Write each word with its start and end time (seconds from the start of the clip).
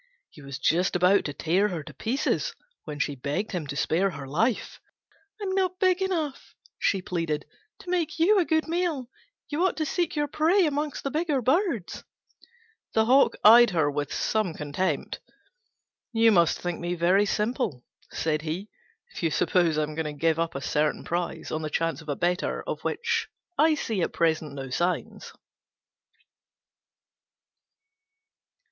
He 0.31 0.41
was 0.41 0.57
just 0.57 0.95
about 0.95 1.25
to 1.25 1.33
tear 1.33 1.67
her 1.67 1.81
in 1.83 1.93
pieces 1.93 2.55
when 2.85 2.97
she 2.97 3.13
begged 3.13 3.51
him 3.51 3.67
to 3.67 3.75
spare 3.75 4.09
her 4.09 4.25
life: 4.27 4.79
"I'm 5.39 5.51
not 5.53 5.77
big 5.77 6.01
enough," 6.01 6.55
she 6.79 7.03
pleaded, 7.03 7.45
"to 7.81 7.89
make 7.91 8.17
you 8.17 8.39
a 8.39 8.45
good 8.45 8.67
meal: 8.67 9.11
you 9.47 9.63
ought 9.63 9.77
to 9.77 9.85
seek 9.85 10.15
your 10.15 10.27
prey 10.27 10.65
among 10.65 10.93
the 11.03 11.11
bigger 11.11 11.39
birds." 11.39 12.03
The 12.95 13.05
Hawk 13.05 13.35
eyed 13.43 13.69
her 13.69 13.91
with 13.91 14.11
some 14.11 14.55
contempt. 14.55 15.19
"You 16.13 16.31
must 16.31 16.59
think 16.59 16.79
me 16.79 16.95
very 16.95 17.27
simple," 17.27 17.83
said 18.11 18.41
he, 18.41 18.69
"if 19.13 19.21
you 19.21 19.29
suppose 19.29 19.77
I 19.77 19.83
am 19.83 19.93
going 19.93 20.05
to 20.11 20.19
give 20.19 20.39
up 20.39 20.55
a 20.55 20.61
certain 20.61 21.03
prize 21.03 21.51
on 21.51 21.61
the 21.61 21.69
chance 21.69 22.01
of 22.01 22.09
a 22.09 22.15
better 22.15 22.63
of 22.63 22.81
which 22.83 23.27
I 23.55 23.75
see 23.75 24.01
at 24.01 24.13
present 24.13 24.53
no 24.55 24.71
signs." 24.71 25.31